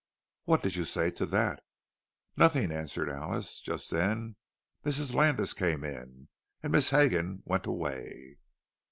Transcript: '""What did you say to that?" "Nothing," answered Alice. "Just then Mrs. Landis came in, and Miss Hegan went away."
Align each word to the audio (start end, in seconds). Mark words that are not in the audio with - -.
'""What 0.45 0.63
did 0.63 0.75
you 0.75 0.83
say 0.85 1.11
to 1.11 1.27
that?" 1.27 1.61
"Nothing," 2.35 2.71
answered 2.71 3.07
Alice. 3.07 3.59
"Just 3.61 3.91
then 3.91 4.35
Mrs. 4.83 5.13
Landis 5.13 5.53
came 5.53 5.83
in, 5.83 6.27
and 6.63 6.71
Miss 6.71 6.89
Hegan 6.89 7.43
went 7.45 7.67
away." 7.67 8.39